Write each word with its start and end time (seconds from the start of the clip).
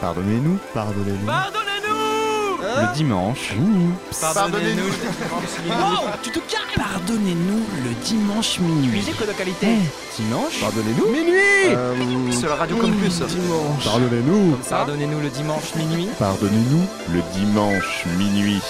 Pardonnez-nous, 0.00 0.58
pardonnez-nous. 0.74 1.26
Pardonnez-nous. 1.26 1.68
Le 2.60 2.94
dimanche. 2.94 3.54
Pardonnez-nous. 4.20 4.84
Wow, 5.68 6.10
tu 6.22 6.30
te 6.30 6.38
calmes 6.38 6.68
Pardonnez-nous 6.76 7.64
le 7.84 7.94
dimanche 8.04 8.60
minuit. 8.60 8.88
Musique 8.88 9.20
de 9.20 9.32
qualité. 9.32 9.66
Dimanche 10.16 10.60
Pardonnez-nous. 10.60 11.08
Minuit. 11.10 12.32
Sur 12.32 12.50
la 12.50 12.54
radio 12.54 12.76
Campus 12.76 13.22
Dimanche. 13.22 13.84
Pardonnez-nous. 13.84 14.56
Pardonnez-nous 14.68 15.20
le 15.20 15.28
dimanche 15.30 15.74
minuit. 15.74 16.08
Pardonnez-nous 16.18 16.86
le 17.12 17.22
dimanche 17.34 18.04
minuit. 18.16 18.62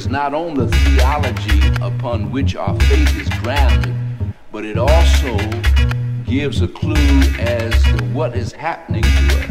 Mirrors 0.00 0.08
not 0.08 0.34
only 0.34 0.66
the 0.66 0.76
theology 0.76 1.60
upon 1.82 2.30
which 2.30 2.56
our 2.56 2.78
faith 2.80 3.20
is 3.20 3.28
grounded, 3.40 3.94
but 4.52 4.64
it 4.64 4.78
also 4.78 5.36
gives 6.24 6.62
a 6.62 6.68
clue 6.68 7.20
as 7.38 7.82
to 7.84 8.04
what 8.12 8.36
is 8.36 8.52
happening 8.52 9.02
to 9.02 9.48
us. 9.48 9.49